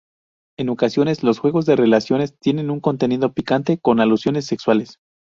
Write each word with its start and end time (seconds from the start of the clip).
En 0.57 0.69
ocasiones 0.69 1.21
los 1.21 1.37
juegos 1.37 1.67
de 1.67 1.75
relaciones 1.75 2.35
tienen 2.39 2.71
un 2.71 2.79
contenido 2.79 3.33
"picante", 3.33 3.77
con 3.77 3.99
alusiones 3.99 4.47
sexuales. 4.47 4.97